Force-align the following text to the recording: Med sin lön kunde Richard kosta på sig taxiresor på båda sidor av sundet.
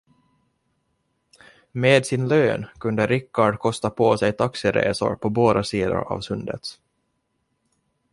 Med 1.71 2.05
sin 2.05 2.27
lön 2.27 2.65
kunde 2.79 3.07
Richard 3.07 3.57
kosta 3.59 3.89
på 3.89 4.17
sig 4.17 4.33
taxiresor 4.37 5.15
på 5.15 5.29
båda 5.29 5.63
sidor 5.63 6.03
av 6.13 6.21
sundet. 6.21 6.77